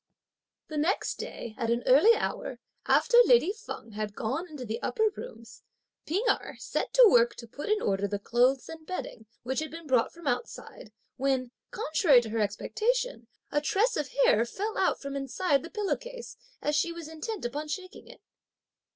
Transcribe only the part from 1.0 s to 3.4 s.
day, at an early hour, after